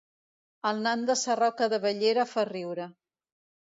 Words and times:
El 0.69 0.81
nan 0.87 1.05
de 1.11 1.17
Sarroca 1.25 1.71
de 1.77 1.81
Bellera 1.87 2.29
fa 2.35 2.49
riure 2.55 2.93